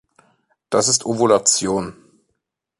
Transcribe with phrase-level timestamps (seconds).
[0.71, 1.93] Das ist Ovulation.